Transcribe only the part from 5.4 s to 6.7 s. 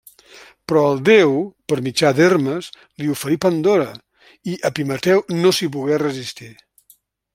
no s'hi pogué resistir.